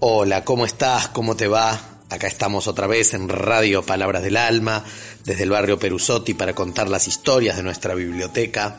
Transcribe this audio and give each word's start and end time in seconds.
Hola, 0.00 0.44
¿cómo 0.44 0.64
estás? 0.64 1.08
¿Cómo 1.08 1.34
te 1.34 1.48
va? 1.48 1.76
Acá 2.08 2.28
estamos 2.28 2.68
otra 2.68 2.86
vez 2.86 3.14
en 3.14 3.28
Radio 3.28 3.82
Palabras 3.82 4.22
del 4.22 4.36
Alma, 4.36 4.84
desde 5.24 5.42
el 5.42 5.50
barrio 5.50 5.80
Perusotti, 5.80 6.34
para 6.34 6.54
contar 6.54 6.88
las 6.88 7.08
historias 7.08 7.56
de 7.56 7.64
nuestra 7.64 7.96
biblioteca. 7.96 8.76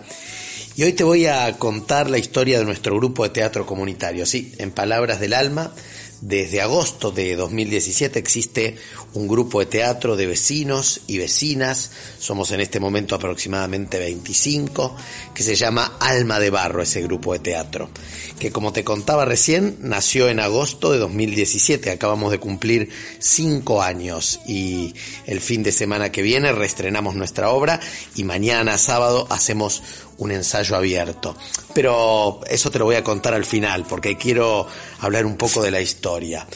Y 0.77 0.83
hoy 0.83 0.93
te 0.93 1.03
voy 1.03 1.25
a 1.25 1.51
contar 1.57 2.09
la 2.09 2.17
historia 2.17 2.57
de 2.57 2.63
nuestro 2.63 2.95
grupo 2.95 3.23
de 3.23 3.31
teatro 3.31 3.65
comunitario. 3.65 4.25
Sí, 4.25 4.53
en 4.59 4.71
Palabras 4.71 5.19
del 5.19 5.33
Alma 5.33 5.73
desde 6.21 6.61
agosto 6.61 7.11
de 7.11 7.35
2017 7.35 8.19
existe 8.19 8.75
un 9.13 9.27
grupo 9.27 9.59
de 9.59 9.65
teatro 9.65 10.15
de 10.15 10.27
vecinos 10.27 11.01
y 11.07 11.17
vecinas, 11.17 11.91
somos 12.19 12.51
en 12.51 12.59
este 12.59 12.79
momento 12.79 13.15
aproximadamente 13.15 13.99
25, 13.99 14.95
que 15.33 15.43
se 15.43 15.55
llama 15.55 15.97
Alma 15.99 16.39
de 16.39 16.49
Barro, 16.49 16.81
ese 16.81 17.01
grupo 17.01 17.33
de 17.33 17.39
teatro, 17.39 17.89
que 18.37 18.51
como 18.51 18.73
te 18.73 18.83
contaba 18.83 19.25
recién, 19.25 19.77
nació 19.81 20.29
en 20.29 20.39
agosto 20.39 20.91
de 20.91 20.99
2017, 20.99 21.89
acabamos 21.89 22.31
de 22.31 22.39
cumplir 22.39 22.89
cinco 23.19 23.81
años 23.81 24.41
y 24.45 24.93
el 25.25 25.41
fin 25.41 25.63
de 25.63 25.71
semana 25.71 26.11
que 26.11 26.21
viene 26.21 26.51
reestrenamos 26.51 27.15
nuestra 27.15 27.49
obra 27.49 27.79
y 28.15 28.23
mañana 28.23 28.77
sábado 28.77 29.27
hacemos 29.29 29.81
un 30.19 30.31
ensayo 30.31 30.75
abierto. 30.75 31.35
Pero 31.73 32.41
eso 32.47 32.69
te 32.69 32.79
lo 32.79 32.85
voy 32.85 32.95
a 32.95 33.03
contar 33.03 33.33
al 33.33 33.45
final 33.45 33.85
porque 33.87 34.17
quiero 34.17 34.67
hablar 34.99 35.25
un 35.25 35.35
poco 35.35 35.61
de 35.61 35.71
la 35.71 35.81
historia. 35.81 36.47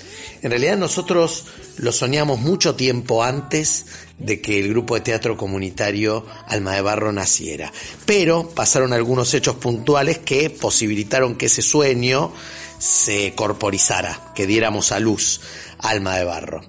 En 0.41 0.51
realidad 0.51 0.77
nosotros 0.77 1.45
lo 1.77 1.91
soñamos 1.91 2.39
mucho 2.39 2.75
tiempo 2.75 3.23
antes 3.23 3.85
de 4.19 4.41
que 4.41 4.59
el 4.59 4.69
grupo 4.69 4.95
de 4.95 5.01
teatro 5.01 5.37
comunitario 5.37 6.25
Alma 6.47 6.75
de 6.75 6.81
Barro 6.81 7.11
naciera. 7.11 7.71
Pero 8.05 8.49
pasaron 8.49 8.93
algunos 8.93 9.33
hechos 9.33 9.55
puntuales 9.55 10.19
que 10.19 10.49
posibilitaron 10.49 11.35
que 11.35 11.47
ese 11.47 11.61
sueño 11.61 12.31
se 12.77 13.33
corporizara, 13.33 14.33
que 14.35 14.45
diéramos 14.45 14.91
a 14.91 14.99
luz 14.99 15.41
Alma 15.79 16.17
de 16.17 16.25
Barro. 16.25 16.61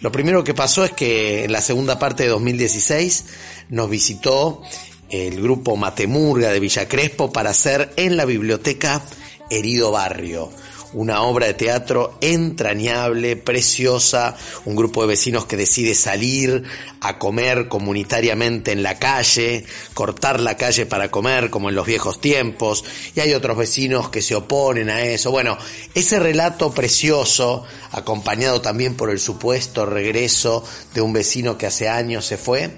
Lo 0.00 0.12
primero 0.12 0.44
que 0.44 0.54
pasó 0.54 0.84
es 0.84 0.92
que 0.92 1.44
en 1.44 1.52
la 1.52 1.60
segunda 1.60 1.98
parte 1.98 2.22
de 2.22 2.28
2016 2.28 3.24
nos 3.70 3.90
visitó 3.90 4.62
el 5.10 5.40
grupo 5.40 5.76
Matemurga 5.76 6.50
de 6.50 6.60
Villa 6.60 6.88
Crespo 6.88 7.32
para 7.32 7.50
hacer 7.50 7.92
en 7.96 8.16
la 8.16 8.24
biblioteca 8.24 9.02
Herido 9.50 9.90
Barrio, 9.90 10.50
una 10.92 11.22
obra 11.22 11.46
de 11.46 11.54
teatro 11.54 12.18
entrañable, 12.20 13.36
preciosa, 13.36 14.36
un 14.64 14.76
grupo 14.76 15.02
de 15.02 15.08
vecinos 15.08 15.46
que 15.46 15.56
decide 15.56 15.94
salir 15.94 16.64
a 17.00 17.18
comer 17.18 17.68
comunitariamente 17.68 18.72
en 18.72 18.82
la 18.82 18.98
calle, 18.98 19.64
cortar 19.94 20.40
la 20.40 20.56
calle 20.56 20.86
para 20.86 21.10
comer 21.10 21.50
como 21.50 21.68
en 21.68 21.74
los 21.74 21.86
viejos 21.86 22.20
tiempos, 22.20 22.84
y 23.14 23.20
hay 23.20 23.34
otros 23.34 23.56
vecinos 23.56 24.10
que 24.10 24.22
se 24.22 24.34
oponen 24.34 24.90
a 24.90 25.02
eso. 25.02 25.30
Bueno, 25.30 25.56
ese 25.94 26.18
relato 26.18 26.72
precioso, 26.72 27.64
acompañado 27.92 28.60
también 28.60 28.94
por 28.94 29.10
el 29.10 29.20
supuesto 29.20 29.86
regreso 29.86 30.64
de 30.94 31.00
un 31.00 31.12
vecino 31.12 31.56
que 31.56 31.66
hace 31.66 31.88
años 31.88 32.26
se 32.26 32.36
fue, 32.36 32.76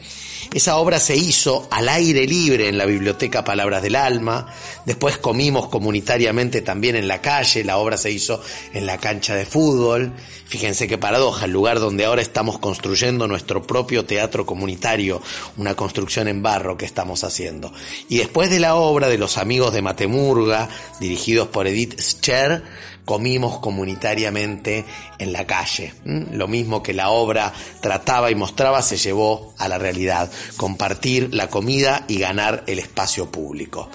esa 0.53 0.77
obra 0.77 0.99
se 0.99 1.17
hizo 1.17 1.69
al 1.71 1.89
aire 1.89 2.27
libre 2.27 2.69
en 2.69 2.78
la 2.78 2.87
biblioteca 2.87 3.45
Palabras 3.45 3.83
del 3.83 3.97
Alma, 3.97 4.47
después 4.84 5.19
comimos 5.19 5.69
comunitariamente 5.69 6.61
también 6.62 6.97
en 6.97 7.09
la 7.09 7.21
calle, 7.21 7.65
la 7.65 7.78
obra 7.78 7.97
se 7.97 8.11
hizo 8.11 8.43
en 8.73 8.87
la 8.87 8.99
cancha 8.99 9.34
de 9.34 9.47
fútbol. 9.47 10.12
Fíjense 10.47 10.89
qué 10.89 10.99
paradoja, 10.99 11.45
el 11.45 11.53
lugar 11.53 11.79
donde 11.79 12.05
ahora 12.05 12.23
estamos 12.23 12.59
construyendo 12.59 13.29
nuestro 13.29 13.62
propio 13.62 14.05
teatro 14.05 14.45
comunitario, 14.45 15.23
una 15.56 15.75
construcción 15.75 16.27
en 16.27 16.43
barro 16.43 16.77
que 16.77 16.87
estamos 16.87 17.23
haciendo. 17.23 17.73
Y 18.09 18.19
después 18.19 18.50
de 18.50 18.59
la 18.59 18.75
obra 18.75 19.09
de 19.09 19.19
los 19.19 19.39
amigos 19.39 19.73
de 19.73 19.83
Matemurga, 19.83 20.69
dirigidos 20.99 21.49
por 21.49 21.69
Edith 21.69 22.00
Scher, 22.00 22.65
comimos 23.10 23.59
comunitariamente 23.59 24.84
en 25.19 25.32
la 25.32 25.44
calle. 25.44 25.93
Lo 26.04 26.47
mismo 26.47 26.81
que 26.81 26.93
la 26.93 27.10
obra 27.10 27.53
trataba 27.81 28.31
y 28.31 28.37
mostraba 28.37 28.82
se 28.82 28.98
llevó 28.98 29.53
a 29.59 29.66
la 29.66 29.78
realidad, 29.78 30.31
compartir 30.56 31.34
la 31.34 31.49
comida 31.49 32.04
y 32.06 32.20
ganar 32.20 32.62
el 32.69 32.78
espacio 32.78 33.28
público. 33.28 33.91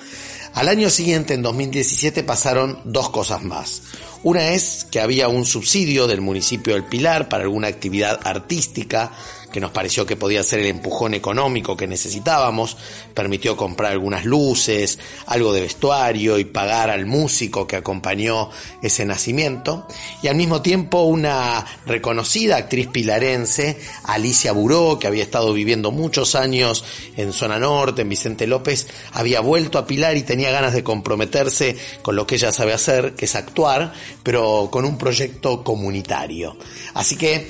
Al 0.53 0.67
año 0.67 0.89
siguiente, 0.89 1.33
en 1.33 1.43
2017, 1.43 2.23
pasaron 2.23 2.81
dos 2.83 3.09
cosas 3.09 3.41
más. 3.41 3.83
Una 4.23 4.49
es 4.49 4.85
que 4.91 4.99
había 4.99 5.29
un 5.29 5.45
subsidio 5.45 6.07
del 6.07 6.19
municipio 6.19 6.73
del 6.73 6.83
Pilar 6.83 7.29
para 7.29 7.43
alguna 7.45 7.69
actividad 7.69 8.19
artística 8.21 9.13
que 9.55 9.61
nos 9.61 9.71
pareció 9.71 10.05
que 10.05 10.17
podía 10.17 10.43
ser 10.43 10.59
el 10.59 10.65
empujón 10.65 11.13
económico 11.13 11.77
que 11.77 11.87
necesitábamos, 11.87 12.75
permitió 13.13 13.55
comprar 13.55 13.93
algunas 13.93 14.25
luces, 14.25 14.99
algo 15.27 15.53
de 15.53 15.61
vestuario 15.61 16.37
y 16.37 16.43
pagar 16.43 16.89
al 16.89 17.05
músico 17.05 17.65
que 17.65 17.77
acompañó 17.77 18.49
ese 18.81 19.05
nacimiento, 19.05 19.87
y 20.21 20.27
al 20.27 20.35
mismo 20.35 20.61
tiempo 20.61 21.03
una 21.03 21.65
reconocida 21.85 22.57
actriz 22.57 22.87
pilarense, 22.87 23.79
Alicia 24.03 24.51
Buró, 24.51 24.99
que 24.99 25.07
había 25.07 25.23
estado 25.23 25.53
viviendo 25.53 25.89
muchos 25.89 26.35
años 26.35 26.83
en 27.15 27.31
zona 27.31 27.57
norte, 27.57 28.01
en 28.01 28.09
Vicente 28.09 28.47
López, 28.47 28.87
había 29.13 29.39
vuelto 29.39 29.77
a 29.77 29.87
Pilar 29.87 30.17
y 30.17 30.23
tenía 30.23 30.51
ganas 30.51 30.73
de 30.73 30.83
comprometerse 30.83 31.77
con 32.01 32.17
lo 32.17 32.27
que 32.27 32.35
ella 32.35 32.51
sabe 32.51 32.73
hacer, 32.73 33.13
que 33.13 33.23
es 33.23 33.35
actuar, 33.35 33.93
pero 34.21 34.67
con 34.69 34.83
un 34.83 34.97
proyecto 34.97 35.63
comunitario. 35.63 36.57
Así 36.93 37.15
que 37.15 37.47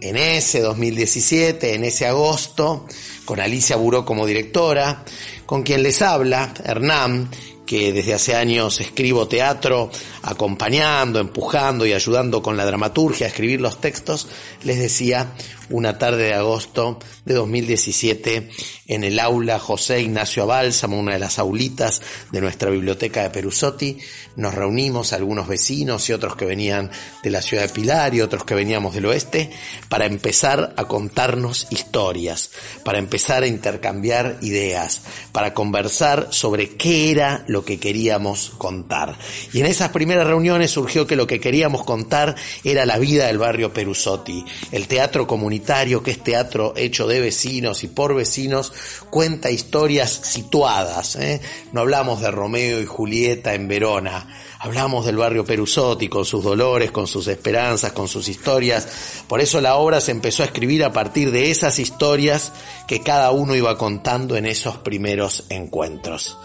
en 0.00 0.16
ese 0.16 0.60
2017, 0.60 1.74
en 1.74 1.84
ese 1.84 2.06
agosto, 2.06 2.86
con 3.24 3.40
Alicia 3.40 3.76
Buró 3.76 4.04
como 4.04 4.26
directora, 4.26 5.04
con 5.46 5.62
quien 5.62 5.82
les 5.82 6.02
habla, 6.02 6.54
Hernán, 6.64 7.30
que 7.70 7.92
desde 7.92 8.14
hace 8.14 8.34
años 8.34 8.80
escribo 8.80 9.28
teatro, 9.28 9.92
acompañando, 10.22 11.20
empujando 11.20 11.86
y 11.86 11.92
ayudando 11.92 12.42
con 12.42 12.56
la 12.56 12.66
dramaturgia 12.66 13.26
a 13.26 13.28
escribir 13.28 13.60
los 13.60 13.80
textos, 13.80 14.26
les 14.64 14.80
decía 14.80 15.34
una 15.70 15.96
tarde 15.98 16.24
de 16.24 16.34
agosto 16.34 16.98
de 17.24 17.34
2017 17.34 18.50
en 18.88 19.04
el 19.04 19.20
aula 19.20 19.60
José 19.60 20.00
Ignacio 20.00 20.42
Abálsamo, 20.42 20.98
una 20.98 21.12
de 21.12 21.20
las 21.20 21.38
aulitas 21.38 22.02
de 22.32 22.40
nuestra 22.40 22.70
biblioteca 22.70 23.22
de 23.22 23.30
Perusotti, 23.30 23.98
nos 24.34 24.52
reunimos 24.52 25.12
algunos 25.12 25.46
vecinos 25.46 26.08
y 26.08 26.12
otros 26.12 26.34
que 26.34 26.44
venían 26.44 26.90
de 27.22 27.30
la 27.30 27.40
ciudad 27.40 27.62
de 27.62 27.68
Pilar 27.68 28.14
y 28.14 28.20
otros 28.20 28.44
que 28.44 28.56
veníamos 28.56 28.94
del 28.94 29.06
oeste 29.06 29.50
para 29.88 30.06
empezar 30.06 30.74
a 30.76 30.84
contarnos 30.86 31.68
historias, 31.70 32.50
para 32.84 32.98
empezar 32.98 33.44
a 33.44 33.46
intercambiar 33.46 34.38
ideas, 34.40 35.02
para 35.30 35.54
conversar 35.54 36.28
sobre 36.30 36.76
qué 36.76 37.12
era 37.12 37.44
lo 37.46 37.59
que 37.64 37.78
queríamos 37.78 38.52
contar. 38.58 39.16
Y 39.52 39.60
en 39.60 39.66
esas 39.66 39.90
primeras 39.90 40.26
reuniones 40.26 40.70
surgió 40.70 41.06
que 41.06 41.16
lo 41.16 41.26
que 41.26 41.40
queríamos 41.40 41.84
contar 41.84 42.36
era 42.64 42.86
la 42.86 42.98
vida 42.98 43.26
del 43.26 43.38
barrio 43.38 43.72
Perusotti, 43.72 44.44
el 44.72 44.88
teatro 44.88 45.26
comunitario 45.26 46.02
que 46.02 46.10
es 46.12 46.22
teatro 46.22 46.74
hecho 46.76 47.06
de 47.06 47.20
vecinos 47.20 47.84
y 47.84 47.88
por 47.88 48.14
vecinos, 48.14 48.72
cuenta 49.10 49.50
historias 49.50 50.10
situadas. 50.10 51.16
¿eh? 51.16 51.40
No 51.72 51.80
hablamos 51.82 52.20
de 52.20 52.30
Romeo 52.30 52.80
y 52.80 52.86
Julieta 52.86 53.54
en 53.54 53.68
Verona, 53.68 54.28
hablamos 54.58 55.06
del 55.06 55.16
barrio 55.16 55.44
Perusotti 55.44 56.08
con 56.08 56.24
sus 56.24 56.44
dolores, 56.44 56.90
con 56.90 57.06
sus 57.06 57.28
esperanzas, 57.28 57.92
con 57.92 58.08
sus 58.08 58.28
historias. 58.28 58.88
Por 59.28 59.40
eso 59.40 59.60
la 59.60 59.76
obra 59.76 60.00
se 60.00 60.10
empezó 60.10 60.42
a 60.42 60.46
escribir 60.46 60.84
a 60.84 60.92
partir 60.92 61.30
de 61.30 61.50
esas 61.50 61.78
historias 61.78 62.52
que 62.86 63.02
cada 63.02 63.30
uno 63.30 63.54
iba 63.54 63.78
contando 63.78 64.36
en 64.36 64.46
esos 64.46 64.78
primeros 64.78 65.44
encuentros. 65.48 66.36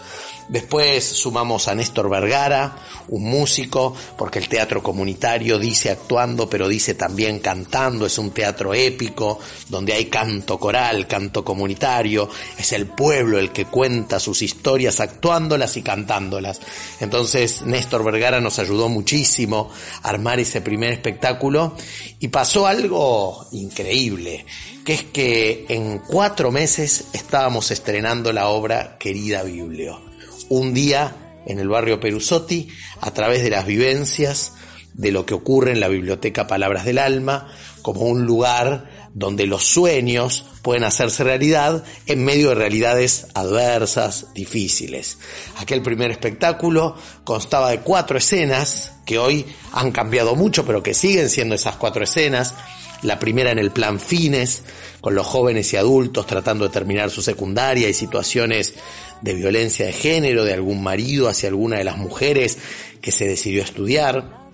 Después 0.48 1.04
sumamos 1.04 1.66
a 1.66 1.74
Néstor 1.74 2.08
Vergara, 2.08 2.76
un 3.08 3.28
músico, 3.28 3.94
porque 4.16 4.38
el 4.38 4.48
teatro 4.48 4.80
comunitario 4.80 5.58
dice 5.58 5.90
actuando, 5.90 6.48
pero 6.48 6.68
dice 6.68 6.94
también 6.94 7.40
cantando, 7.40 8.06
es 8.06 8.16
un 8.18 8.30
teatro 8.30 8.72
épico, 8.72 9.40
donde 9.68 9.92
hay 9.92 10.06
canto 10.06 10.58
coral, 10.58 11.08
canto 11.08 11.44
comunitario, 11.44 12.28
es 12.56 12.72
el 12.72 12.86
pueblo 12.86 13.40
el 13.40 13.50
que 13.50 13.64
cuenta 13.64 14.20
sus 14.20 14.40
historias 14.42 15.00
actuándolas 15.00 15.76
y 15.76 15.82
cantándolas. 15.82 16.60
Entonces 17.00 17.62
Néstor 17.62 18.04
Vergara 18.04 18.40
nos 18.40 18.60
ayudó 18.60 18.88
muchísimo 18.88 19.68
a 20.02 20.10
armar 20.10 20.38
ese 20.38 20.60
primer 20.60 20.92
espectáculo. 20.92 21.74
Y 22.20 22.28
pasó 22.28 22.66
algo 22.66 23.46
increíble, 23.52 24.46
que 24.84 24.94
es 24.94 25.02
que 25.02 25.66
en 25.68 25.98
cuatro 25.98 26.52
meses 26.52 27.06
estábamos 27.12 27.70
estrenando 27.72 28.32
la 28.32 28.48
obra 28.48 28.96
Querida 28.98 29.42
Biblio 29.42 30.15
un 30.48 30.74
día 30.74 31.16
en 31.46 31.58
el 31.58 31.68
barrio 31.68 32.00
Perusotti 32.00 32.68
a 33.00 33.12
través 33.12 33.42
de 33.42 33.50
las 33.50 33.66
vivencias 33.66 34.52
de 34.94 35.12
lo 35.12 35.26
que 35.26 35.34
ocurre 35.34 35.72
en 35.72 35.80
la 35.80 35.88
biblioteca 35.88 36.46
Palabras 36.46 36.84
del 36.84 36.98
Alma, 36.98 37.48
como 37.82 38.02
un 38.02 38.24
lugar 38.24 39.10
donde 39.14 39.46
los 39.46 39.64
sueños 39.64 40.44
pueden 40.62 40.84
hacerse 40.84 41.22
realidad 41.22 41.84
en 42.06 42.24
medio 42.24 42.48
de 42.48 42.56
realidades 42.56 43.28
adversas, 43.34 44.34
difíciles. 44.34 45.18
Aquel 45.58 45.82
primer 45.82 46.10
espectáculo 46.10 46.96
constaba 47.24 47.70
de 47.70 47.80
cuatro 47.80 48.18
escenas 48.18 48.92
que 49.04 49.18
hoy 49.18 49.46
han 49.72 49.92
cambiado 49.92 50.34
mucho, 50.34 50.66
pero 50.66 50.82
que 50.82 50.94
siguen 50.94 51.30
siendo 51.30 51.54
esas 51.54 51.76
cuatro 51.76 52.04
escenas. 52.04 52.54
La 53.02 53.18
primera 53.18 53.52
en 53.52 53.58
el 53.58 53.70
plan 53.70 54.00
fines, 54.00 54.62
con 55.00 55.14
los 55.14 55.26
jóvenes 55.26 55.72
y 55.72 55.76
adultos 55.76 56.26
tratando 56.26 56.66
de 56.66 56.72
terminar 56.72 57.10
su 57.10 57.22
secundaria 57.22 57.88
y 57.88 57.94
situaciones 57.94 58.74
de 59.22 59.34
violencia 59.34 59.86
de 59.86 59.92
género, 59.92 60.44
de 60.44 60.54
algún 60.54 60.82
marido 60.82 61.28
hacia 61.28 61.48
alguna 61.48 61.78
de 61.78 61.84
las 61.84 61.98
mujeres 61.98 62.58
que 63.00 63.12
se 63.12 63.26
decidió 63.26 63.62
estudiar. 63.62 64.48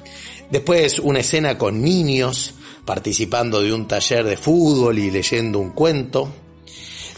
Después 0.51 0.99
una 0.99 1.21
escena 1.21 1.59
con 1.59 1.83
niños 1.83 2.55
participando 2.85 3.63
de 3.63 3.73
un 3.73 3.87
taller 3.87 4.25
de 4.25 4.37
fútbol 4.37 4.99
y 4.99 5.11
leyendo 5.11 5.59
un 5.59 5.71
cuento. 5.71 6.33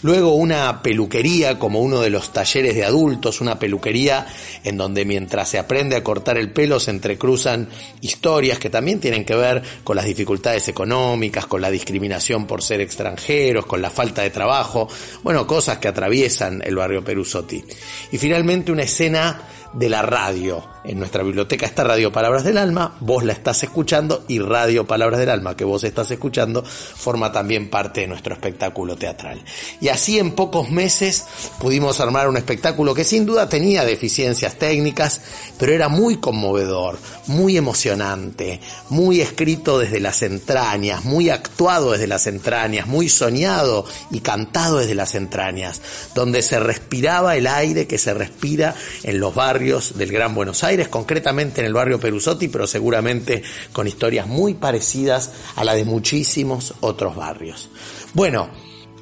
Luego 0.05 0.35
una 0.35 0.83
peluquería 0.83 1.59
como 1.59 1.81
uno 1.81 2.03
de 2.03 2.11
los 2.11 2.31
talleres 2.31 2.75
de 2.75 2.85
adultos, 2.85 3.41
una 3.41 3.59
peluquería 3.59 4.27
en 4.63 4.77
donde 4.77 5.07
mientras 5.07 5.49
se 5.49 5.59
aprende 5.59 5.97
a 5.97 6.05
cortar 6.05 6.37
el 6.37 6.53
pelo 6.53 6.79
se 6.79 6.91
entrecruzan 6.91 7.71
historias 8.03 8.59
que 8.59 8.69
también 8.69 9.01
tienen 9.01 9.25
que 9.25 9.35
ver 9.35 9.63
con 9.83 9.97
las 9.97 10.05
dificultades 10.05 10.69
económicas, 10.69 11.47
con 11.47 11.63
la 11.63 11.71
discriminación 11.71 12.47
por 12.47 12.63
ser 12.63 12.83
extranjeros, 12.83 13.65
con 13.65 13.81
la 13.81 13.89
falta 13.89 14.21
de 14.21 14.29
trabajo, 14.29 14.91
bueno, 15.23 15.47
cosas 15.47 15.79
que 15.79 15.89
atraviesan 15.89 16.61
el 16.63 16.77
barrio 16.77 17.03
Perusotti. 17.03 17.65
Y 18.13 18.19
finalmente 18.19 18.73
una 18.73 18.83
escena 18.83 19.41
de 19.75 19.89
la 19.89 20.03
radio. 20.03 20.63
En 20.85 20.99
nuestra 20.99 21.23
biblioteca 21.23 21.65
está 21.65 21.83
Radio 21.83 22.13
Palabras 22.13 22.45
del 22.45 22.59
Alma, 22.59 22.95
vos 23.01 23.25
la 23.25 23.33
estás 23.33 23.63
escuchando 23.63 24.25
y 24.29 24.39
Radio 24.39 24.87
Palabras 24.87 25.19
del 25.19 25.31
Alma 25.31 25.57
que 25.57 25.65
vos 25.65 25.83
estás 25.83 26.11
escuchando 26.11 26.63
forma 26.63 27.33
también 27.33 27.71
parte 27.71 28.03
de 28.03 28.07
nuestro 28.07 28.35
espectáculo 28.35 28.95
teatral. 28.95 29.43
Y 29.81 29.89
así 29.89 30.19
en 30.19 30.33
pocos 30.33 30.71
meses 30.71 31.25
pudimos 31.59 32.01
armar 32.01 32.29
un 32.29 32.37
espectáculo 32.37 32.95
que 32.95 33.05
sin 33.05 33.25
duda 33.25 33.49
tenía 33.49 33.85
deficiencias 33.85 34.57
técnicas, 34.57 35.23
pero 35.59 35.73
era 35.73 35.89
muy 35.89 36.19
conmovedor, 36.19 36.99
muy 37.29 37.57
emocionante, 37.57 38.61
muy 38.91 39.23
escrito 39.23 39.79
desde 39.79 40.01
las 40.01 40.23
entrañas, 40.23 41.05
muy 41.07 41.31
actuado 41.31 41.93
desde 41.93 42.07
las 42.07 42.27
entrañas, 42.27 42.87
muy 42.87 43.09
soñado 43.09 43.87
y 44.11 44.21
cantado 44.21 44.79
desde 44.79 44.95
las 44.95 45.15
entrañas, 45.15 45.81
donde 46.15 46.43
se 46.43 46.61
respiraba 46.61 47.37
el 47.37 47.47
aire 47.47 47.87
que 47.87 47.97
se 47.97 48.13
respira 48.13 48.75
en 49.03 49.19
los 49.19 49.35
barrios 49.35 49.64
del 49.65 50.13
Gran 50.13 50.35
Buenos 50.35 50.63
Aires, 50.63 50.89
concretamente 50.89 51.63
en 51.63 51.67
el 51.67 51.73
barrio 51.73 51.99
Perusotti, 51.99 52.49
pero 52.49 52.67
seguramente 52.67 53.43
con 53.73 53.89
historias 53.89 54.27
muy 54.27 54.53
parecidas 54.53 55.33
a 55.57 55.65
la 55.65 55.75
de 55.75 55.87
muchísimos 55.87 56.75
otros 56.81 57.17
barrios. 57.17 57.71
Bueno, 58.13 58.51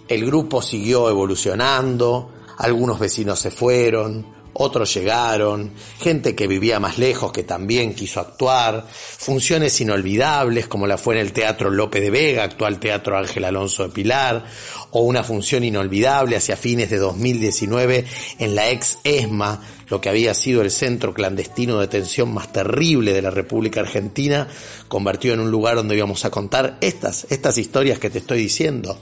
el 0.07 0.25
grupo 0.25 0.63
siguió 0.63 1.11
evolucionando, 1.11 2.31
algunos 2.59 3.01
vecinos 3.01 3.41
se 3.41 3.51
fueron, 3.51 4.25
otros 4.55 4.93
llegaron, 4.95 5.73
gente 5.99 6.35
que 6.35 6.47
vivía 6.47 6.79
más 6.79 6.99
lejos 6.99 7.33
que 7.33 7.43
también 7.43 7.95
quiso 7.95 8.21
actuar, 8.21 8.87
funciones 8.91 9.81
inolvidables 9.81 10.69
como 10.69 10.87
la 10.87 10.99
fue 10.99 11.15
en 11.15 11.21
el 11.23 11.33
Teatro 11.33 11.71
Lope 11.71 12.01
de 12.01 12.11
Vega, 12.11 12.45
actual 12.45 12.79
Teatro 12.79 13.17
Ángel 13.17 13.45
Alonso 13.45 13.85
de 13.85 13.89
Pilar, 13.89 14.45
o 14.91 15.01
una 15.03 15.25
función 15.25 15.65
inolvidable 15.65 16.37
hacia 16.37 16.57
fines 16.57 16.91
de 16.91 16.99
2019 16.99 18.05
en 18.39 18.55
la 18.55 18.69
ex 18.69 18.99
ESMA, 19.05 19.61
lo 19.93 20.01
que 20.01 20.09
había 20.09 20.33
sido 20.33 20.63
el 20.63 20.71
centro 20.71 21.13
clandestino 21.13 21.75
de 21.75 21.83
detención 21.83 22.33
más 22.33 22.51
terrible 22.51 23.13
de 23.13 23.21
la 23.21 23.31
República 23.31 23.81
Argentina, 23.81 24.49
convertido 24.89 25.35
en 25.35 25.41
un 25.41 25.51
lugar 25.51 25.77
donde 25.77 25.95
íbamos 25.95 26.25
a 26.25 26.31
contar 26.31 26.79
estas, 26.81 27.27
estas 27.29 27.59
historias 27.59 27.99
que 27.99 28.09
te 28.09 28.21
estoy 28.21 28.39
diciendo. 28.39 28.99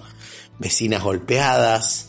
Vecinas 0.58 1.04
golpeadas, 1.04 2.08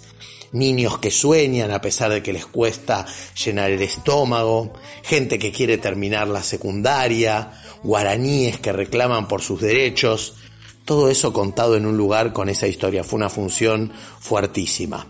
niños 0.52 0.98
que 0.98 1.12
sueñan 1.12 1.70
a 1.70 1.80
pesar 1.80 2.12
de 2.12 2.24
que 2.24 2.34
les 2.34 2.48
cuesta 2.48 3.06
llenar 3.46 3.70
el 3.70 3.84
estómago, 3.84 4.74
gente 5.04 5.38
que 5.38 5.52
quiere 5.52 5.78
terminar 5.78 6.28
la 6.28 6.42
secundaria, 6.42 7.52
guaraníes 7.84 8.60
que 8.60 8.72
reclaman 8.72 9.28
por 9.28 9.44
sus 9.44 9.62
derechos, 9.62 10.38
todo 10.86 11.12
eso 11.12 11.32
contado 11.34 11.78
en 11.78 11.86
un 11.86 11.98
lugar 11.98 12.34
con 12.34 12.50
esa 12.50 12.66
historia. 12.66 13.04
Fue 13.04 13.18
una 13.18 13.30
función 13.30 13.94
fuertísima. 14.20 15.06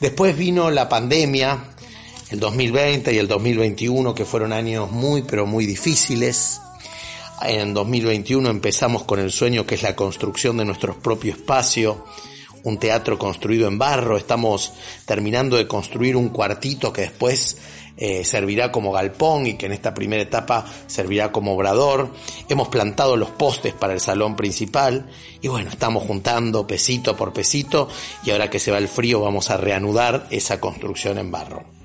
Después 0.00 0.34
vino 0.34 0.70
la 0.70 0.88
pandemia, 0.88 1.72
el 2.32 2.40
2020 2.40 3.12
y 3.12 3.18
el 3.18 3.28
2021, 3.28 4.14
que 4.14 4.24
fueron 4.24 4.54
años 4.54 4.90
muy, 4.90 5.20
pero 5.20 5.44
muy 5.44 5.66
difíciles. 5.66 6.62
En 7.42 7.74
2021 7.74 8.48
empezamos 8.48 9.04
con 9.04 9.20
el 9.20 9.30
sueño 9.30 9.66
que 9.66 9.74
es 9.74 9.82
la 9.82 9.94
construcción 9.94 10.56
de 10.56 10.64
nuestro 10.64 10.98
propio 10.98 11.32
espacio, 11.32 12.06
un 12.62 12.78
teatro 12.78 13.18
construido 13.18 13.68
en 13.68 13.78
barro. 13.78 14.16
Estamos 14.16 14.72
terminando 15.04 15.58
de 15.58 15.66
construir 15.66 16.16
un 16.16 16.30
cuartito 16.30 16.90
que 16.90 17.02
después 17.02 17.58
eh, 17.98 18.24
servirá 18.24 18.72
como 18.72 18.92
galpón 18.92 19.46
y 19.46 19.54
que 19.54 19.66
en 19.66 19.72
esta 19.72 19.92
primera 19.92 20.22
etapa 20.22 20.64
servirá 20.86 21.32
como 21.32 21.52
obrador. 21.54 22.14
Hemos 22.48 22.68
plantado 22.68 23.14
los 23.18 23.28
postes 23.28 23.74
para 23.74 23.92
el 23.92 24.00
salón 24.00 24.36
principal 24.36 25.10
y 25.42 25.48
bueno, 25.48 25.68
estamos 25.68 26.04
juntando 26.04 26.66
pesito 26.66 27.14
por 27.14 27.34
pesito 27.34 27.90
y 28.24 28.30
ahora 28.30 28.48
que 28.48 28.58
se 28.58 28.70
va 28.70 28.78
el 28.78 28.88
frío 28.88 29.20
vamos 29.20 29.50
a 29.50 29.58
reanudar 29.58 30.28
esa 30.30 30.60
construcción 30.60 31.18
en 31.18 31.30
barro. 31.30 31.81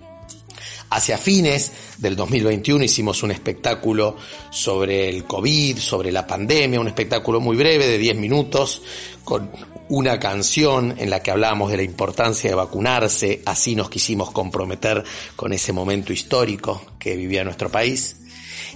Hacia 0.89 1.17
fines 1.17 1.71
del 1.97 2.15
2021 2.15 2.85
hicimos 2.85 3.21
un 3.21 3.31
espectáculo 3.31 4.15
sobre 4.49 5.09
el 5.09 5.25
COVID, 5.25 5.79
sobre 5.79 6.13
la 6.13 6.25
pandemia, 6.25 6.79
un 6.79 6.87
espectáculo 6.87 7.41
muy 7.41 7.57
breve 7.57 7.87
de 7.87 7.97
10 7.97 8.15
minutos 8.15 8.81
con 9.25 9.51
una 9.89 10.17
canción 10.17 10.95
en 10.97 11.09
la 11.09 11.21
que 11.21 11.31
hablábamos 11.31 11.71
de 11.71 11.77
la 11.77 11.83
importancia 11.83 12.49
de 12.49 12.55
vacunarse, 12.55 13.41
así 13.45 13.75
nos 13.75 13.89
quisimos 13.89 14.31
comprometer 14.31 15.03
con 15.35 15.51
ese 15.51 15.73
momento 15.73 16.13
histórico 16.13 16.81
que 16.97 17.17
vivía 17.17 17.43
nuestro 17.43 17.69
país. 17.69 18.15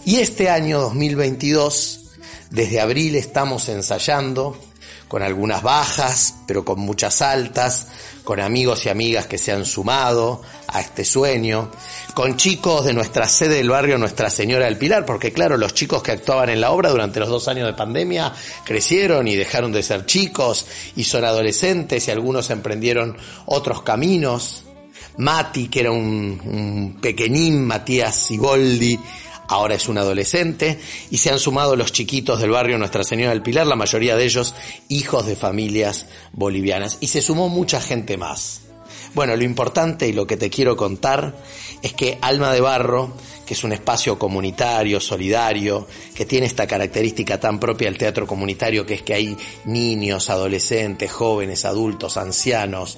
Y 0.04 0.18
este 0.18 0.50
año 0.50 0.82
2022, 0.82 2.12
desde 2.50 2.82
abril 2.82 3.16
estamos 3.16 3.70
ensayando 3.70 4.58
con 5.08 5.24
algunas 5.24 5.62
bajas, 5.62 6.36
pero 6.48 6.64
con 6.64 6.80
muchas 6.80 7.22
altas, 7.22 7.88
con 8.24 8.40
amigos 8.40 8.86
y 8.86 8.90
amigas 8.90 9.28
que 9.28 9.38
se 9.38 9.52
han 9.52 9.66
sumado 9.66 10.42
a 10.72 10.82
este 10.82 11.04
sueño, 11.04 11.70
con 12.14 12.38
chicos 12.38 12.86
de 12.86 12.94
nuestra 12.94 13.28
sede 13.28 13.56
del 13.56 13.70
barrio 13.70 13.98
Nuestra 13.98 14.30
Señora 14.30 14.66
del 14.66 14.78
Pilar, 14.78 15.06
porque 15.06 15.32
claro, 15.32 15.58
los 15.58 15.74
chicos 15.74 16.02
que 16.02 16.12
actuaban 16.12 16.50
en 16.50 16.62
la 16.62 16.72
obra 16.72 16.90
durante 16.90 17.20
los 17.20 17.30
dos 17.30 17.48
años 17.48 17.68
de 17.68 17.74
pandemia 17.74 18.34
crecieron 18.64 19.28
y 19.28 19.36
dejaron 19.36 19.72
de 19.72 19.84
ser 19.84 20.06
chicos 20.06 20.66
y 20.96 21.04
son 21.04 21.26
adolescentes 21.26 22.08
y 22.08 22.12
algunos 22.12 22.50
emprendieron 22.50 23.18
otros 23.46 23.82
caminos. 23.82 24.64
Mati, 25.18 25.68
que 25.68 25.82
era 25.82 25.92
un, 25.92 26.98
pequeñín, 27.02 27.66
Matías 27.66 28.16
Siboldi, 28.16 28.98
ahora 29.50 29.76
es 29.76 29.90
un 29.90 29.98
adolescente, 29.98 30.80
y 31.10 31.18
se 31.18 31.30
han 31.30 31.40
sumado 31.40 31.76
los 31.76 31.92
chiquitos 31.92 32.40
del 32.40 32.52
barrio 32.52 32.78
Nuestra 32.78 33.04
Señora 33.04 33.32
del 33.32 33.42
Pilar, 33.42 33.68
la 33.68 33.76
mayoría 33.76 34.16
de 34.16 34.24
ellos 34.24 34.56
hijos 34.88 35.26
de 35.26 35.36
familias 35.36 36.08
bolivianas, 36.32 36.98
y 37.02 37.08
se 37.08 37.22
sumó 37.22 37.50
mucha 37.50 37.82
gente 37.82 38.18
más. 38.18 38.62
Bueno, 39.14 39.36
lo 39.36 39.44
importante 39.44 40.08
y 40.08 40.14
lo 40.14 40.26
que 40.26 40.38
te 40.38 40.50
quiero 40.50 40.78
contar 40.78 41.36
es 41.82 41.94
que 41.94 42.18
Alma 42.22 42.54
de 42.54 42.62
Barro, 42.62 43.14
que 43.46 43.54
es 43.54 43.64
un 43.66 43.74
espacio 43.74 44.18
comunitario, 44.18 45.02
solidario, 45.02 45.86
que 46.16 46.26
tiene 46.26 46.46
esta 46.46 46.66
característica 46.66 47.38
tan 47.38 47.60
propia 47.60 47.90
del 47.90 47.98
teatro 47.98 48.26
comunitario, 48.26 48.86
que 48.86 48.94
es 48.94 49.02
que 49.02 49.14
hay 49.14 49.38
niños, 49.66 50.30
adolescentes, 50.30 51.12
jóvenes, 51.12 51.66
adultos, 51.66 52.16
ancianos, 52.16 52.98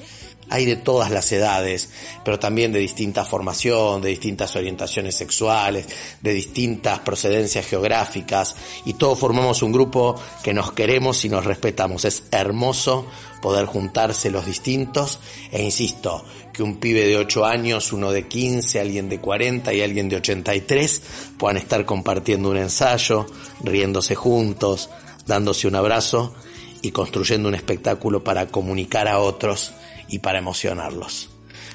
hay 0.49 0.65
de 0.65 0.75
todas 0.75 1.11
las 1.11 1.31
edades, 1.31 1.89
pero 2.23 2.39
también 2.39 2.71
de 2.71 2.79
distinta 2.79 3.25
formación, 3.25 4.01
de 4.01 4.09
distintas 4.09 4.55
orientaciones 4.55 5.15
sexuales, 5.15 5.87
de 6.21 6.33
distintas 6.33 6.99
procedencias 6.99 7.65
geográficas, 7.65 8.55
y 8.85 8.93
todos 8.93 9.19
formamos 9.19 9.61
un 9.63 9.71
grupo 9.71 10.15
que 10.43 10.53
nos 10.53 10.71
queremos 10.71 11.23
y 11.25 11.29
nos 11.29 11.45
respetamos. 11.45 12.05
Es 12.05 12.23
hermoso 12.31 13.05
poder 13.41 13.65
juntarse 13.65 14.31
los 14.31 14.45
distintos, 14.45 15.19
e 15.51 15.63
insisto, 15.63 16.23
que 16.53 16.63
un 16.63 16.77
pibe 16.77 17.07
de 17.07 17.17
8 17.17 17.45
años, 17.45 17.91
uno 17.91 18.11
de 18.11 18.27
15, 18.27 18.79
alguien 18.79 19.09
de 19.09 19.19
40 19.19 19.73
y 19.73 19.81
alguien 19.81 20.07
de 20.07 20.17
83 20.17 21.01
puedan 21.37 21.57
estar 21.57 21.83
compartiendo 21.85 22.49
un 22.49 22.57
ensayo, 22.57 23.25
riéndose 23.63 24.15
juntos, 24.15 24.89
dándose 25.25 25.67
un 25.67 25.75
abrazo 25.75 26.33
y 26.81 26.91
construyendo 26.91 27.49
un 27.49 27.55
espectáculo 27.55 28.23
para 28.23 28.47
comunicar 28.47 29.07
a 29.07 29.19
otros 29.19 29.73
y 30.07 30.19
para 30.19 30.39
emocionarlos. 30.39 31.29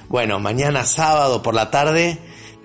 Bueno, 0.09 0.41
mañana 0.41 0.85
sábado 0.85 1.43
por 1.43 1.55
la 1.55 1.71
tarde 1.71 2.19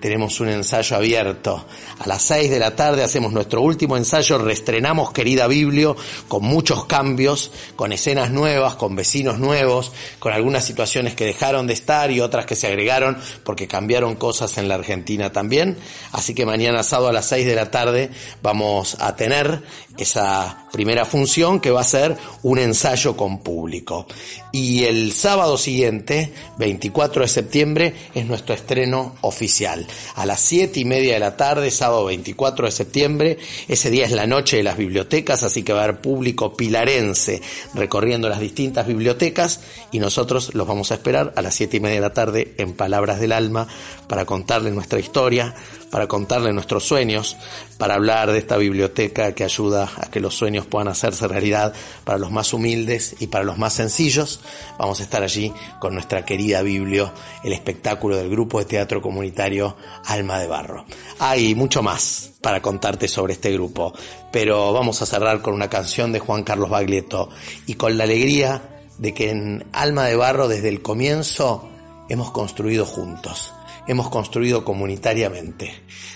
tenemos 0.04 0.38
un 0.40 0.50
ensayo 0.50 0.96
abierto. 0.96 1.64
A 1.98 2.06
las 2.06 2.20
6 2.24 2.50
de 2.50 2.58
la 2.58 2.76
tarde 2.76 3.02
hacemos 3.02 3.32
nuestro 3.32 3.62
último 3.62 3.96
ensayo, 3.96 4.36
reestrenamos 4.36 5.12
Querida 5.12 5.46
Biblio 5.46 5.96
con 6.28 6.44
muchos 6.44 6.84
cambios, 6.84 7.50
con 7.74 7.90
escenas 7.90 8.30
nuevas, 8.30 8.74
con 8.74 8.94
vecinos 8.96 9.38
nuevos, 9.38 9.92
con 10.18 10.34
algunas 10.34 10.62
situaciones 10.62 11.14
que 11.14 11.24
dejaron 11.24 11.66
de 11.66 11.72
estar 11.72 12.10
y 12.10 12.20
otras 12.20 12.44
que 12.44 12.54
se 12.54 12.66
agregaron 12.66 13.16
porque 13.44 13.66
cambiaron 13.66 14.16
cosas 14.16 14.58
en 14.58 14.68
la 14.68 14.74
Argentina 14.74 15.32
también. 15.32 15.78
Así 16.12 16.34
que 16.34 16.44
mañana 16.44 16.82
sábado 16.82 17.08
a 17.08 17.14
las 17.14 17.24
6 17.24 17.46
de 17.46 17.54
la 17.54 17.70
tarde 17.70 18.10
vamos 18.42 18.98
a 19.00 19.16
tener 19.16 19.62
esa 19.96 20.66
primera 20.70 21.06
función 21.06 21.60
que 21.60 21.70
va 21.70 21.80
a 21.80 21.84
ser 21.84 22.14
un 22.42 22.58
ensayo 22.58 23.16
con 23.16 23.38
público. 23.38 24.06
Y 24.52 24.84
el 24.84 25.12
sábado 25.12 25.56
siguiente, 25.56 26.34
24 26.58 27.22
de 27.22 27.28
septiembre, 27.28 27.94
es 28.14 28.26
nuestro 28.26 28.54
estreno 28.54 29.14
oficial 29.22 29.86
a 30.14 30.26
las 30.26 30.40
siete 30.40 30.80
y 30.80 30.84
media 30.84 31.14
de 31.14 31.20
la 31.20 31.36
tarde, 31.36 31.70
sábado 31.70 32.06
24 32.06 32.66
de 32.66 32.72
septiembre. 32.72 33.38
Ese 33.68 33.90
día 33.90 34.04
es 34.04 34.12
la 34.12 34.26
noche 34.26 34.56
de 34.56 34.62
las 34.62 34.76
bibliotecas, 34.76 35.42
así 35.42 35.62
que 35.62 35.72
va 35.72 35.80
a 35.80 35.84
haber 35.84 36.00
público 36.00 36.56
pilarense 36.56 37.42
recorriendo 37.74 38.28
las 38.28 38.40
distintas 38.40 38.86
bibliotecas 38.86 39.60
y 39.92 39.98
nosotros 39.98 40.54
los 40.54 40.66
vamos 40.66 40.90
a 40.90 40.94
esperar 40.94 41.32
a 41.36 41.42
las 41.42 41.54
siete 41.54 41.76
y 41.78 41.80
media 41.80 41.96
de 41.96 42.00
la 42.00 42.14
tarde 42.14 42.54
en 42.58 42.74
Palabras 42.74 43.20
del 43.20 43.32
Alma 43.32 43.66
para 44.08 44.24
contarle 44.24 44.70
nuestra 44.70 44.98
historia, 44.98 45.54
para 45.90 46.06
contarle 46.06 46.52
nuestros 46.52 46.84
sueños, 46.84 47.36
para 47.78 47.94
hablar 47.94 48.32
de 48.32 48.38
esta 48.38 48.56
biblioteca 48.56 49.32
que 49.32 49.44
ayuda 49.44 49.90
a 49.96 50.10
que 50.10 50.20
los 50.20 50.34
sueños 50.34 50.66
puedan 50.66 50.88
hacerse 50.88 51.28
realidad 51.28 51.72
para 52.04 52.18
los 52.18 52.30
más 52.30 52.52
humildes 52.52 53.16
y 53.20 53.28
para 53.28 53.44
los 53.44 53.58
más 53.58 53.74
sencillos. 53.74 54.40
Vamos 54.78 55.00
a 55.00 55.04
estar 55.04 55.22
allí 55.22 55.52
con 55.78 55.94
nuestra 55.94 56.24
querida 56.24 56.62
Biblio, 56.62 57.12
el 57.42 57.52
espectáculo 57.52 58.16
del 58.16 58.30
grupo 58.30 58.58
de 58.58 58.64
teatro 58.64 59.00
comunitario 59.00 59.76
Alma 60.04 60.38
de 60.38 60.46
Barro. 60.46 60.84
Hay 61.18 61.54
mucho 61.54 61.82
más 61.82 62.32
para 62.40 62.60
contarte 62.60 63.08
sobre 63.08 63.34
este 63.34 63.52
grupo, 63.52 63.92
pero 64.30 64.72
vamos 64.72 65.00
a 65.02 65.06
cerrar 65.06 65.40
con 65.40 65.54
una 65.54 65.70
canción 65.70 66.12
de 66.12 66.20
Juan 66.20 66.42
Carlos 66.42 66.70
Baglietto 66.70 67.30
y 67.66 67.74
con 67.74 67.96
la 67.96 68.04
alegría 68.04 68.84
de 68.98 69.14
que 69.14 69.30
en 69.30 69.66
Alma 69.72 70.04
de 70.04 70.16
Barro 70.16 70.48
desde 70.48 70.68
el 70.68 70.82
comienzo 70.82 71.68
hemos 72.08 72.30
construido 72.30 72.86
juntos 72.86 73.52
hemos 73.86 74.08
construido 74.08 74.64
comunitariamente. 74.64 75.72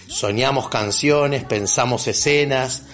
Soñamos 0.06 0.68
canciones, 0.68 1.44
pensamos 1.44 2.06
escenas, 2.06 2.84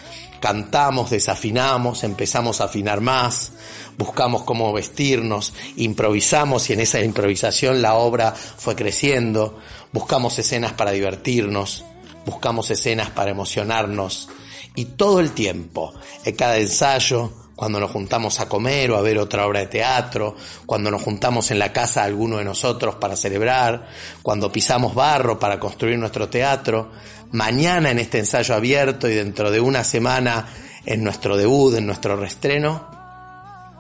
cantamos, 0.45 1.09
desafinamos, 1.09 2.05
empezamos 2.05 2.61
a 2.61 2.65
afinar 2.65 3.01
más, 3.01 3.53
buscamos 3.97 4.43
cómo 4.43 4.71
vestirnos, 4.75 5.55
improvisamos 5.77 6.69
y 6.69 6.75
en 6.75 6.81
esa 6.81 7.01
improvisación 7.01 7.81
la 7.81 7.95
obra 7.95 8.33
fue 8.33 8.77
creciendo, 8.77 9.59
buscamos 9.91 10.39
escenas 10.39 10.75
para 10.75 10.91
divertirnos, 10.91 11.87
buscamos 12.27 12.71
escenas 12.71 13.09
para 13.09 13.31
emocionarnos. 13.31 14.29
Y 14.75 14.85
todo 14.85 15.21
el 15.21 15.33
tiempo, 15.33 15.95
en 16.27 16.37
cada 16.37 16.59
ensayo, 16.59 17.33
cuando 17.57 17.79
nos 17.79 17.91
juntamos 17.91 18.41
a 18.41 18.49
comer 18.49 18.91
o 18.91 18.97
a 18.97 19.03
ver 19.03 19.19
otra 19.19 19.47
obra 19.47 19.61
de 19.61 19.67
teatro, 19.67 20.35
cuando 20.67 20.91
nos 20.91 21.03
juntamos 21.03 21.51
en 21.51 21.59
la 21.59 21.73
casa 21.73 22.03
alguno 22.03 22.39
de 22.39 22.45
nosotros 22.45 22.97
para 22.97 23.17
celebrar, 23.17 23.89
cuando 24.23 24.51
pisamos 24.51 24.95
barro 24.95 25.39
para 25.39 25.61
construir 25.61 25.99
nuestro 25.99 26.29
teatro, 26.29 26.91
mañana 27.33 27.91
en 27.91 27.99
este 27.99 28.19
ensayo 28.19 28.55
abierto 28.55 29.09
y 29.09 29.15
dentro 29.15 29.51
de 29.51 29.61
una 29.61 29.85
semana 29.85 30.47
en 30.85 31.03
nuestro 31.05 31.37
debut, 31.37 31.77
en 31.77 31.87
nuestro 31.87 32.17
restreno, 32.17 32.89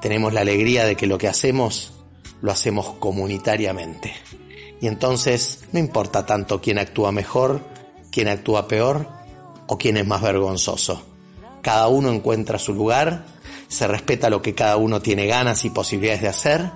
tenemos 0.00 0.32
la 0.32 0.42
alegría 0.42 0.84
de 0.84 0.96
que 0.96 1.06
lo 1.06 1.18
que 1.18 1.28
hacemos 1.28 1.92
lo 2.42 2.52
hacemos 2.52 2.94
comunitariamente. 2.98 4.12
Y 4.80 4.86
entonces 4.86 5.64
no 5.72 5.78
importa 5.78 6.26
tanto 6.26 6.60
quién 6.60 6.78
actúa 6.78 7.10
mejor, 7.10 7.62
quién 8.12 8.28
actúa 8.28 8.68
peor 8.68 9.08
o 9.66 9.78
quién 9.78 9.96
es 9.96 10.06
más 10.06 10.20
vergonzoso. 10.20 11.02
Cada 11.62 11.88
uno 11.88 12.12
encuentra 12.12 12.58
su 12.58 12.74
lugar 12.74 13.24
se 13.74 13.88
respeta 13.88 14.30
lo 14.30 14.40
que 14.40 14.54
cada 14.54 14.76
uno 14.76 15.02
tiene 15.02 15.26
ganas 15.26 15.64
y 15.64 15.70
posibilidades 15.70 16.22
de 16.22 16.28
hacer, 16.28 16.70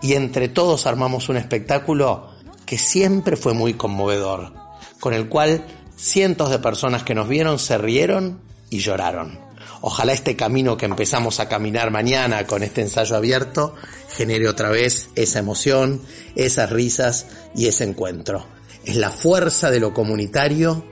y 0.00 0.14
entre 0.14 0.48
todos 0.48 0.86
armamos 0.86 1.28
un 1.28 1.36
espectáculo 1.36 2.30
que 2.64 2.78
siempre 2.78 3.36
fue 3.36 3.52
muy 3.54 3.74
conmovedor, 3.74 4.52
con 4.98 5.14
el 5.14 5.28
cual 5.28 5.64
cientos 5.96 6.50
de 6.50 6.58
personas 6.58 7.02
que 7.02 7.14
nos 7.14 7.28
vieron 7.28 7.58
se 7.58 7.76
rieron 7.76 8.40
y 8.70 8.78
lloraron. 8.78 9.38
Ojalá 9.80 10.12
este 10.12 10.36
camino 10.36 10.76
que 10.76 10.86
empezamos 10.86 11.38
a 11.38 11.48
caminar 11.48 11.90
mañana 11.90 12.46
con 12.46 12.62
este 12.62 12.80
ensayo 12.80 13.16
abierto 13.16 13.74
genere 14.16 14.48
otra 14.48 14.70
vez 14.70 15.10
esa 15.14 15.38
emoción, 15.38 16.02
esas 16.34 16.70
risas 16.70 17.26
y 17.54 17.66
ese 17.66 17.84
encuentro. 17.84 18.46
Es 18.84 18.96
la 18.96 19.10
fuerza 19.10 19.70
de 19.70 19.80
lo 19.80 19.92
comunitario 19.92 20.84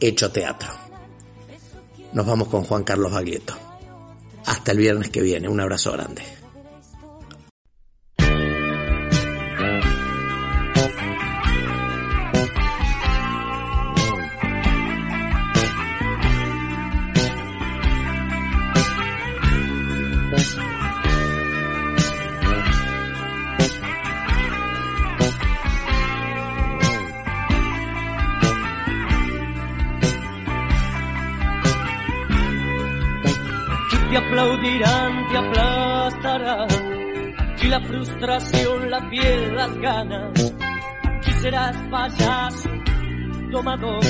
hecho 0.00 0.32
teatro. 0.32 0.70
Nos 2.12 2.26
vamos 2.26 2.48
con 2.48 2.64
Juan 2.64 2.84
Carlos 2.84 3.12
Baglietto. 3.12 3.67
Hasta 4.48 4.72
el 4.72 4.78
viernes 4.78 5.10
que 5.10 5.20
viene. 5.20 5.46
Un 5.46 5.60
abrazo 5.60 5.92
grande. 5.92 6.37
Aplaudirán, 34.16 35.28
te 35.28 35.36
aplastarán. 35.36 36.68
Si 37.56 37.68
la 37.68 37.80
frustración, 37.80 38.90
la 38.90 39.10
piel, 39.10 39.54
las 39.54 39.76
ganas. 39.78 40.54
Aquí 41.02 41.32
serás 41.42 41.76
payaso, 41.90 42.70
tomador. 43.50 44.04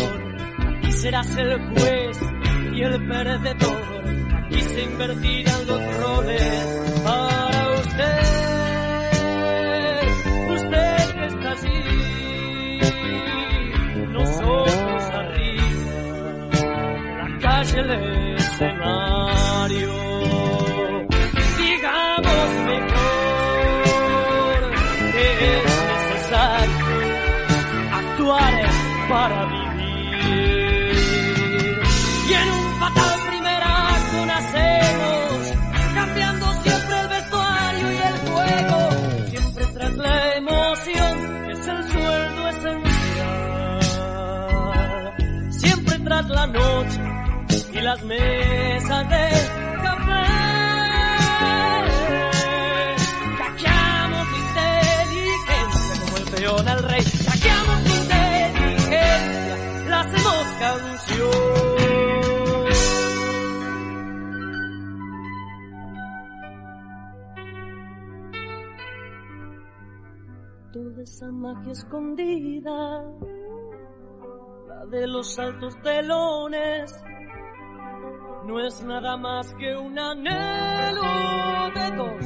Aquí 0.76 0.92
serás 0.92 1.36
el 1.36 1.58
juez 1.70 2.20
y 2.74 2.82
el 2.82 3.08
perdedor. 3.08 3.82
Aquí 4.44 4.60
se 4.60 4.82
invertirán 4.82 5.66
los 5.66 5.96
roles 6.00 7.02
para 7.04 7.70
usted. 7.80 8.38
Usted 10.50 10.96
que 11.14 11.26
está 11.26 11.50
allí, 11.50 11.80
nosotros 14.12 15.02
arriba. 15.12 16.58
La 17.18 17.28
calle, 17.40 17.82
el 19.68 19.76
escenario. 19.76 20.08
para 29.08 29.46
vivir. 29.46 29.78
Y 32.28 32.32
en 32.34 32.48
un 32.50 32.80
fatal 32.80 33.20
primer 33.28 33.62
acto 33.62 34.26
nacemos, 34.26 35.52
cambiando 35.94 36.52
siempre 36.62 37.00
el 37.00 37.08
vestuario 37.08 37.92
y 37.92 37.96
el 37.96 38.18
juego, 38.28 38.78
siempre 39.30 39.64
tras 39.75 39.94
la 39.96 40.34
emoción 40.37 41.50
es 41.50 41.68
el 41.68 41.84
sueldo 41.90 42.48
esencial. 42.48 43.80
Siempre 45.50 45.98
tras 46.00 46.28
la 46.28 46.46
noche 46.46 47.00
y 47.72 47.80
las 47.80 48.02
mesas 48.04 48.57
esa 71.18 71.32
magia 71.32 71.72
escondida, 71.72 73.02
la 74.68 74.87
de 74.87 75.04
los 75.08 75.37
altos 75.37 75.75
telones, 75.82 76.94
no 78.46 78.60
es 78.60 78.84
nada 78.84 79.16
más 79.16 79.52
que 79.54 79.76
un 79.76 79.98
anhelo 79.98 81.02
de 81.75 81.96
dos. 81.96 82.25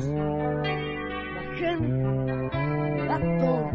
La 1.25 1.55
gente, 1.55 2.51
el 2.99 3.11
actor, 3.11 3.75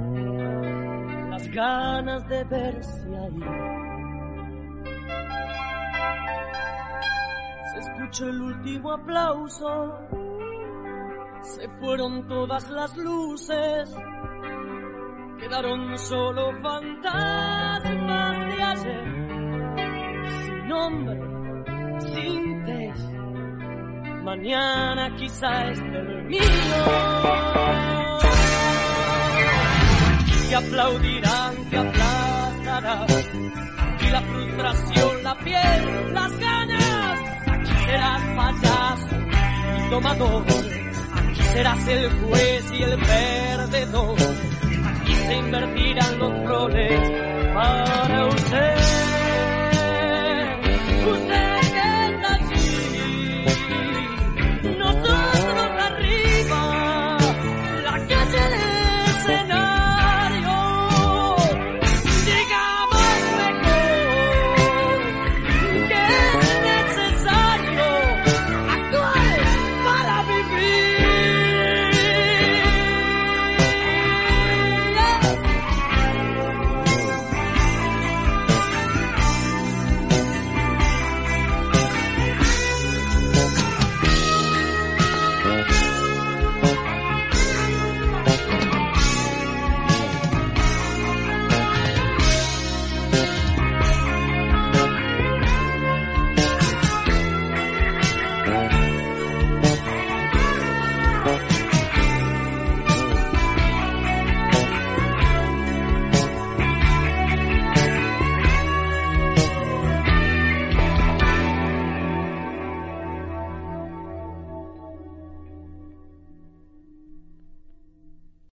las 1.31 1.49
ganas 1.49 2.27
de 2.27 2.43
verse 2.43 3.17
ahí. 3.17 3.39
Se 7.71 7.79
escucha 7.79 8.25
el 8.25 8.39
último 8.39 8.91
aplauso, 8.91 9.97
se 11.41 11.67
fueron 11.79 12.27
todas 12.27 12.69
las 12.69 12.95
luces, 12.97 13.97
quedaron 15.47 15.97
solo 15.97 16.51
fantasmas 16.61 18.37
de 18.47 18.63
ayer, 18.63 19.05
sin 20.43 20.67
nombre, 20.67 21.19
sin 22.13 22.65
test. 22.65 23.11
Mañana 24.23 25.15
quizá 25.15 25.69
esté 25.71 25.99
el 25.99 26.23
mío. 26.25 26.41
Te 30.49 30.55
aplaudirán, 30.55 31.55
te 31.69 31.77
aplastarán, 31.77 33.05
y 34.01 34.09
la 34.09 34.21
frustración, 34.21 35.23
la 35.23 35.35
piel, 35.39 36.13
las 36.13 36.39
ganas, 36.39 37.19
serás 37.85 38.21
payaso 38.35 39.15
y 39.77 39.89
tomador 39.89 40.43
serás 41.53 41.87
el 41.87 42.11
juez 42.21 42.71
y 42.71 42.83
el 42.83 42.99
perdedor. 42.99 44.46
Se 45.27 45.35
invertirán 45.35 46.19
los 46.19 46.45
roles 46.45 47.11
para 47.53 48.27
usted. 48.27 48.77
Usted 51.11 51.56